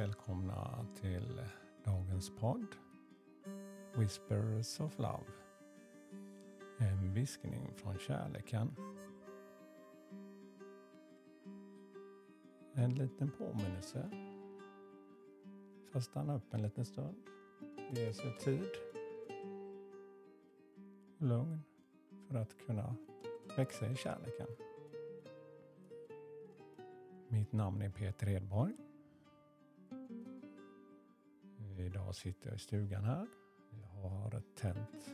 välkomna 0.00 0.86
till 1.00 1.42
dagens 1.84 2.30
podd 2.30 2.66
Whispers 3.94 4.80
of 4.80 4.98
Love. 4.98 5.24
En 6.78 7.14
viskning 7.14 7.72
från 7.76 7.98
kärleken. 7.98 8.76
En 12.74 12.94
liten 12.94 13.30
påminnelse. 13.30 14.10
För 15.90 15.98
att 15.98 16.04
stanna 16.04 16.36
upp 16.36 16.54
en 16.54 16.62
liten 16.62 16.84
stund. 16.84 17.16
Ge 17.92 18.12
sig 18.12 18.38
tid 18.38 18.70
och 21.18 21.26
lugn 21.26 21.60
för 22.28 22.34
att 22.34 22.58
kunna 22.66 22.94
växa 23.56 23.86
i 23.86 23.96
kärleken. 23.96 24.46
Mitt 27.28 27.52
namn 27.52 27.82
är 27.82 27.90
Peter 27.90 28.28
Edborg. 28.28 28.89
Idag 31.78 32.14
sitter 32.14 32.48
jag 32.48 32.56
i 32.56 32.58
stugan 32.58 33.04
här. 33.04 33.26
Jag 33.70 34.08
har 34.08 34.42
tänt 34.56 35.10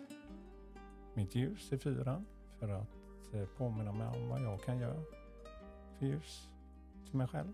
mitt 1.15 1.35
ljus 1.35 1.73
i 1.73 1.79
fyran 1.79 2.27
för 2.59 2.69
att 2.69 3.35
eh, 3.35 3.47
påminna 3.57 3.93
mig 3.93 4.07
om 4.07 4.29
vad 4.29 4.43
jag 4.43 4.63
kan 4.63 4.79
göra 4.79 5.03
för 5.99 6.07
ljus 6.07 6.49
till 7.05 7.17
mig 7.17 7.27
själv. 7.29 7.53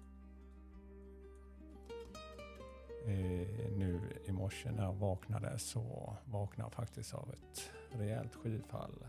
Eh, 3.04 3.72
nu 3.76 4.00
i 4.24 4.32
morse 4.32 4.72
när 4.72 4.82
jag 4.82 4.94
vaknade 4.94 5.58
så 5.58 6.16
vaknade 6.24 6.62
jag 6.66 6.72
faktiskt 6.72 7.14
av 7.14 7.30
ett 7.32 7.70
rejält 7.92 8.34
skyfall. 8.34 9.04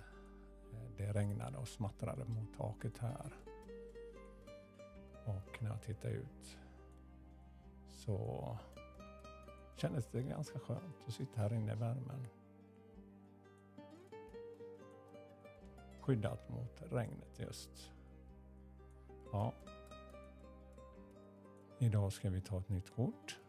Eh, 0.73 0.91
det 0.97 1.13
regnade 1.13 1.57
och 1.57 1.67
smattrade 1.67 2.25
mot 2.25 2.57
taket 2.57 2.97
här. 2.97 3.33
Och 5.25 5.61
när 5.61 5.69
jag 5.69 5.81
tittade 5.81 6.13
ut 6.13 6.57
så 8.05 8.57
kändes 9.75 10.07
det 10.07 10.23
ganska 10.23 10.59
skönt 10.59 11.07
att 11.07 11.13
sitta 11.13 11.41
här 11.41 11.53
inne 11.53 11.71
i 11.71 11.75
värmen. 11.75 12.27
Skyddat 16.01 16.49
mot 16.49 16.81
regnet 16.91 17.39
just. 17.39 17.91
Ja. 19.31 19.53
Idag 21.79 22.13
ska 22.13 22.29
vi 22.29 22.41
ta 22.41 22.59
ett 22.59 22.69
nytt 22.69 22.95
kort. 22.95 23.39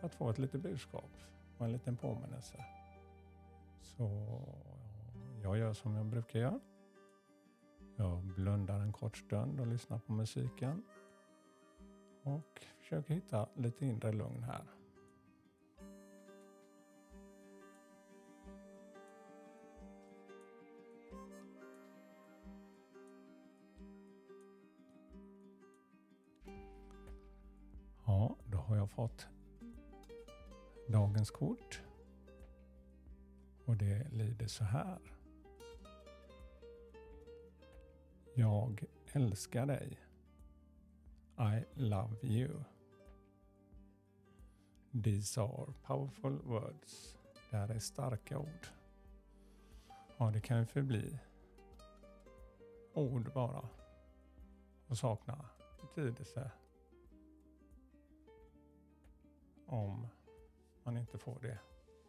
För 0.00 0.06
att 0.06 0.14
få 0.14 0.30
ett 0.30 0.38
litet 0.38 0.62
budskap 0.62 1.10
och 1.58 1.64
en 1.66 1.72
liten 1.72 1.96
påminnelse. 1.96 2.64
Så 3.80 4.08
jag 5.42 5.58
gör 5.58 5.72
som 5.72 5.96
jag 5.96 6.06
brukar 6.06 6.38
göra. 6.38 6.60
Jag 7.96 8.22
blundar 8.22 8.80
en 8.80 8.92
kort 8.92 9.16
stund 9.16 9.60
och 9.60 9.66
lyssnar 9.66 9.98
på 9.98 10.12
musiken. 10.12 10.82
Och 12.26 12.66
försöker 12.78 13.14
hitta 13.14 13.48
lite 13.54 13.86
inre 13.86 14.12
lugn 14.12 14.42
här. 14.42 14.64
Ja, 28.06 28.36
då 28.44 28.58
har 28.58 28.76
jag 28.76 28.90
fått 28.90 29.26
dagens 30.88 31.30
kort. 31.30 31.82
Och 33.64 33.76
det 33.76 34.08
lyder 34.12 34.46
så 34.46 34.64
här. 34.64 34.98
Jag 38.34 38.84
älskar 39.12 39.66
dig. 39.66 40.05
I 41.38 41.64
love 41.74 42.16
you. 42.22 42.64
These 45.02 45.40
are 45.40 45.66
powerful 45.82 46.38
words. 46.44 47.18
Det 47.50 47.56
här 47.56 47.68
är 47.68 47.78
starka 47.78 48.38
ord. 48.38 48.66
Ja, 50.18 50.30
det 50.30 50.40
kan 50.40 50.58
ju 50.58 50.66
förbli 50.66 51.18
ord 52.94 53.32
bara 53.32 53.68
och 54.86 54.98
sakna 54.98 55.48
betydelse 55.80 56.50
om 59.66 60.08
man 60.82 60.96
inte 60.96 61.18
får 61.18 61.40
det 61.40 61.58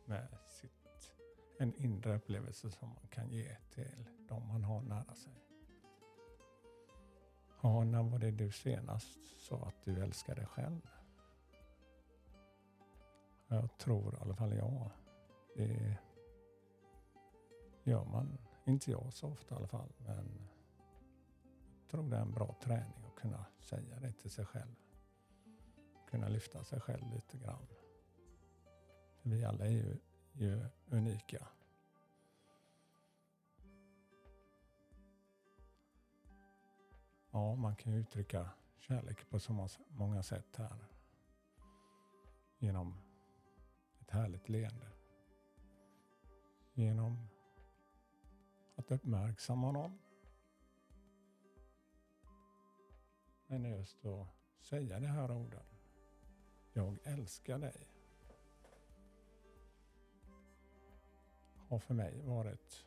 med 0.05 0.27
sitt, 0.45 1.15
en 1.59 1.73
inre 1.73 2.15
upplevelse 2.15 2.71
som 2.71 2.89
man 2.89 3.07
kan 3.09 3.29
ge 3.29 3.55
till 3.73 4.09
de 4.27 4.47
man 4.47 4.63
har 4.63 4.81
nära 4.81 5.15
sig. 5.15 5.46
Ja, 7.61 7.83
när 7.83 8.03
var 8.03 8.19
det 8.19 8.31
du 8.31 8.51
senast 8.51 9.19
sa 9.39 9.55
att 9.55 9.85
du 9.85 10.03
älskar 10.03 10.35
dig 10.35 10.45
själv? 10.45 10.81
Jag 13.47 13.77
tror 13.77 14.13
i 14.15 14.17
alla 14.21 14.35
fall 14.35 14.55
jag. 14.55 14.89
Det 15.55 15.97
gör 17.83 18.05
man, 18.05 18.37
inte 18.65 18.91
jag 18.91 19.13
så 19.13 19.27
ofta 19.27 19.55
i 19.55 19.57
alla 19.57 19.67
fall, 19.67 19.89
men 19.97 20.47
jag 21.81 21.89
tror 21.91 22.09
det 22.09 22.17
är 22.17 22.21
en 22.21 22.31
bra 22.31 22.55
träning 22.61 23.05
att 23.07 23.21
kunna 23.21 23.45
säga 23.59 23.99
det 23.99 24.11
till 24.11 24.31
sig 24.31 24.45
själv. 24.45 24.75
Kunna 26.09 26.27
lyfta 26.27 26.63
sig 26.63 26.79
själv 26.79 27.13
lite 27.13 27.37
grann. 27.37 27.67
Vi 29.21 29.45
alla 29.45 29.65
är 29.65 29.71
ju, 29.71 29.97
ju 30.33 30.65
unika. 30.85 31.47
Ja, 37.37 37.55
man 37.55 37.75
kan 37.75 37.93
ju 37.93 37.99
uttrycka 37.99 38.49
kärlek 38.77 39.29
på 39.29 39.39
så 39.39 39.67
många 39.87 40.23
sätt 40.23 40.55
här. 40.55 40.85
Genom 42.59 42.93
ett 43.99 44.11
härligt 44.11 44.49
leende. 44.49 44.87
Genom 46.73 47.27
att 48.75 48.91
uppmärksamma 48.91 49.71
någon. 49.71 49.99
Men 53.47 53.65
just 53.65 54.05
att 54.05 54.27
säga 54.59 54.99
de 54.99 55.07
här 55.07 55.31
orden. 55.31 55.65
Jag 56.73 56.97
älskar 57.03 57.59
dig. 57.59 57.87
Har 61.69 61.79
för 61.79 61.93
mig 61.93 62.21
varit 62.21 62.85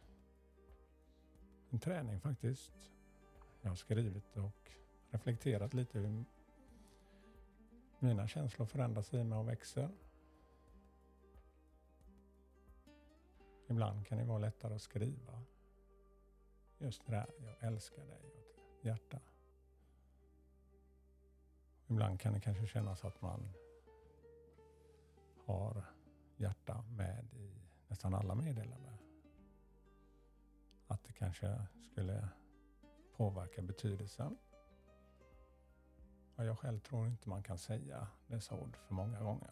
en 1.71 1.79
träning 1.79 2.21
faktiskt 2.21 3.00
jag 3.61 3.71
har 3.71 3.77
skrivit 3.77 4.37
och 4.37 4.71
reflekterat 5.11 5.75
lite 5.75 5.99
hur 5.99 6.25
mina 7.99 8.29
känslor 8.29 8.67
förändras 8.67 9.15
i 9.15 9.25
mig 9.25 9.39
och 9.39 9.49
växer. 9.49 9.91
Ibland 13.67 14.07
kan 14.07 14.19
det 14.19 14.25
vara 14.25 14.39
lättare 14.39 14.75
att 14.75 14.83
skriva. 14.83 15.43
Just 16.79 17.07
det 17.07 17.13
där, 17.13 17.31
jag 17.39 17.73
älskar 17.73 18.05
dig, 18.05 18.21
och 18.79 18.85
hjärta. 18.85 19.21
Ibland 21.87 22.21
kan 22.21 22.33
det 22.33 22.41
kanske 22.41 22.67
kännas 22.67 23.05
att 23.05 23.23
man 23.23 23.53
har 25.47 25.85
hjärta 26.37 26.85
med 26.97 27.25
i 27.35 27.51
nästan 27.89 28.15
alla 28.15 28.35
meddelanden. 28.35 28.97
Att 30.87 31.05
det 31.05 31.13
kanske 31.13 31.67
skulle 31.93 32.29
påverkar 33.21 33.63
betydelsen. 33.63 34.37
Och 36.37 36.45
jag 36.45 36.59
själv 36.59 36.79
tror 36.79 37.07
inte 37.07 37.29
man 37.29 37.43
kan 37.43 37.59
säga 37.59 38.09
dessa 38.27 38.55
ord 38.55 38.77
för 38.77 38.95
många 38.95 39.21
gånger. 39.21 39.51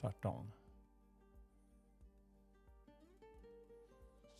Tvärtom. 0.00 0.52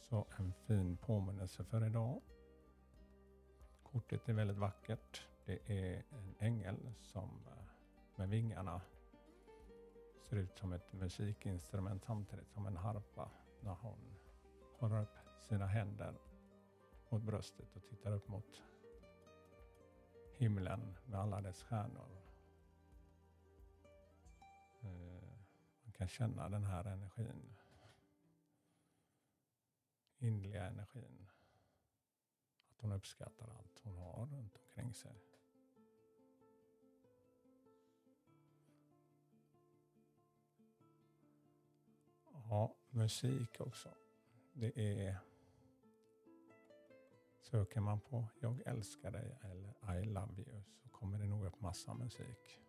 Så 0.00 0.26
en 0.38 0.52
fin 0.52 0.96
påminnelse 0.96 1.64
för 1.64 1.86
idag. 1.86 2.22
Kortet 3.82 4.28
är 4.28 4.32
väldigt 4.32 4.58
vackert. 4.58 5.26
Det 5.44 5.70
är 5.70 6.04
en 6.10 6.34
ängel 6.38 6.92
som 7.02 7.30
eh, 7.46 7.64
med 8.16 8.28
vingarna 8.28 8.80
ser 10.28 10.36
ut 10.36 10.58
som 10.58 10.72
ett 10.72 10.92
musikinstrument 10.92 12.04
samtidigt 12.04 12.50
som 12.50 12.66
en 12.66 12.76
harpa 12.76 13.30
när 13.60 13.74
hon 13.74 14.14
håller 14.78 15.02
upp 15.02 15.18
sina 15.40 15.66
händer 15.66 16.14
mot 17.08 17.22
bröstet 17.22 17.76
och 17.76 17.84
tittar 17.84 18.12
upp 18.12 18.28
mot 18.28 18.62
himlen 20.36 20.96
med 21.06 21.20
alla 21.20 21.40
dess 21.40 21.62
stjärnor. 21.62 22.08
Eh, 24.80 25.28
man 25.82 25.92
kan 25.92 26.08
känna 26.08 26.48
den 26.48 26.64
här 26.64 26.84
energin. 26.84 27.54
Inliga 30.18 30.64
energin. 30.66 31.26
Att 32.70 32.80
hon 32.80 32.92
uppskattar 32.92 33.48
allt 33.48 33.80
hon 33.82 33.96
har 33.96 34.26
runt 34.26 34.56
omkring 34.56 34.94
sig. 34.94 35.22
Ja, 42.48 42.74
musik 42.90 43.60
också. 43.60 43.94
Det 44.52 44.78
är 44.78 45.18
Söker 47.50 47.80
man 47.80 48.00
på 48.00 48.28
Jag 48.40 48.62
älskar 48.66 49.10
dig 49.10 49.38
eller 49.42 49.98
I 49.98 50.04
love 50.04 50.42
you 50.42 50.62
så 50.76 50.88
kommer 50.88 51.18
det 51.18 51.26
nog 51.26 51.44
upp 51.44 51.60
massa 51.60 51.94
musik. 51.94 52.60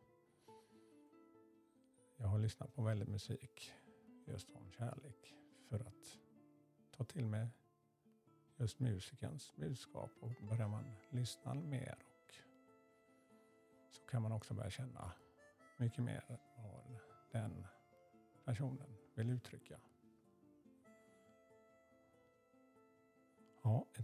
Jag 2.18 2.28
har 2.28 2.40
lyssnat 2.40 2.76
på 2.76 2.82
väldigt 2.82 3.08
musik 3.10 3.74
just 4.26 4.50
om 4.50 4.72
kärlek 4.72 5.36
för 5.70 5.80
att 5.80 6.20
ta 6.92 7.04
till 7.04 7.26
mig 7.26 7.48
just 8.58 8.80
musikens 8.80 9.56
budskap 9.56 10.12
och 10.20 10.32
börjar 10.42 10.68
man 10.68 10.96
lyssna 11.10 11.54
mer 11.54 11.98
och 12.10 12.34
så 13.90 14.04
kan 14.06 14.22
man 14.22 14.32
också 14.32 14.54
börja 14.54 14.70
känna 14.70 15.12
mycket 15.78 16.04
mer 16.04 16.24
vad 16.58 17.00
den 17.32 17.68
personen 18.46 18.98
vill 19.16 19.30
uttrycka. 19.30 19.80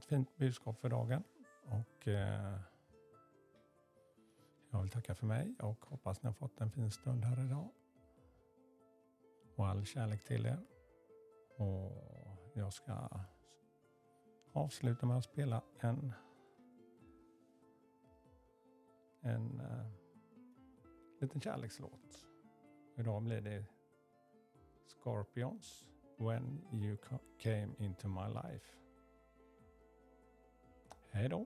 Ett 0.03 0.09
fint 0.09 0.37
budskap 0.37 0.79
för 0.79 0.89
dagen 0.89 1.23
och 1.65 2.07
eh, 2.07 2.59
jag 4.71 4.81
vill 4.81 4.89
tacka 4.89 5.15
för 5.15 5.25
mig 5.25 5.55
och 5.59 5.85
hoppas 5.85 6.23
ni 6.23 6.27
har 6.27 6.33
fått 6.33 6.61
en 6.61 6.71
fin 6.71 6.91
stund 6.91 7.25
här 7.25 7.45
idag. 7.45 7.69
Och 9.55 9.67
all 9.67 9.85
kärlek 9.85 10.23
till 10.23 10.45
er. 10.45 10.59
Och 11.57 11.91
jag 12.53 12.73
ska 12.73 13.09
avsluta 14.53 15.05
med 15.05 15.17
att 15.17 15.23
spela 15.23 15.63
en 15.79 16.13
en 19.21 19.59
eh, 19.59 19.87
liten 21.19 21.41
kärlekslåt. 21.41 22.27
Idag 22.95 23.23
blir 23.23 23.41
det 23.41 23.65
Scorpions 24.87 25.87
When 26.17 26.61
You 26.71 26.97
Came 27.39 27.69
Into 27.77 28.07
My 28.07 28.27
Life. 28.27 28.82
Hej 31.13 31.29
då! 31.29 31.45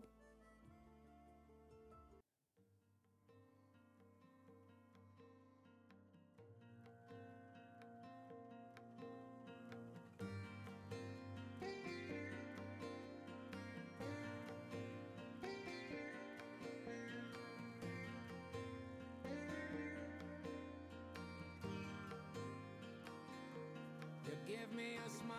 give 24.48 24.74
me 24.74 24.98
a 25.06 25.10
smile, 25.10 25.36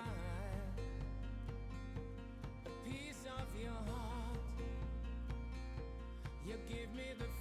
a 2.66 2.88
piece 2.88 3.24
of 3.38 3.60
your 3.60 3.70
heart. 3.70 3.97
You 6.48 6.54
give 6.66 6.94
me 6.96 7.12
the 7.18 7.37